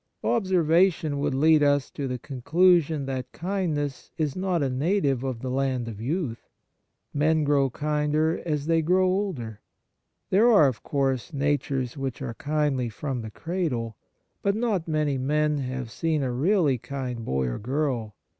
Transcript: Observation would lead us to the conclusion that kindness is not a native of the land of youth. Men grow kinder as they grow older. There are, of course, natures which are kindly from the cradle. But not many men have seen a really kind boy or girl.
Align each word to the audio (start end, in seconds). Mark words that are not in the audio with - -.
Observation 0.23 1.19
would 1.19 1.35
lead 1.35 1.61
us 1.61 1.91
to 1.91 2.07
the 2.07 2.17
conclusion 2.17 3.05
that 3.05 3.31
kindness 3.31 4.09
is 4.17 4.35
not 4.35 4.63
a 4.63 4.67
native 4.71 5.23
of 5.23 5.41
the 5.41 5.51
land 5.51 5.87
of 5.87 6.01
youth. 6.01 6.49
Men 7.13 7.43
grow 7.43 7.69
kinder 7.69 8.41
as 8.43 8.65
they 8.65 8.81
grow 8.81 9.05
older. 9.05 9.61
There 10.31 10.51
are, 10.51 10.67
of 10.67 10.81
course, 10.81 11.33
natures 11.33 11.97
which 11.97 12.19
are 12.19 12.33
kindly 12.33 12.89
from 12.89 13.21
the 13.21 13.29
cradle. 13.29 13.95
But 14.41 14.55
not 14.55 14.87
many 14.87 15.19
men 15.19 15.59
have 15.59 15.91
seen 15.91 16.23
a 16.23 16.31
really 16.33 16.79
kind 16.79 17.23
boy 17.23 17.45
or 17.49 17.59
girl. 17.59 18.15